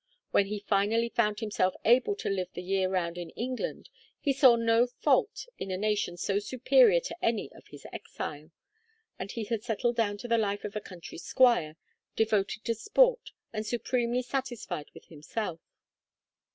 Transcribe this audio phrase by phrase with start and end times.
[0.31, 4.55] When he finally found himself able to live the year round in England he saw
[4.55, 8.49] no fault in a nation so superior to any of his exile,
[9.19, 11.75] and he had settled down to the life of a country squire,
[12.15, 15.61] devoted to sport, and supremely satisfied with himself.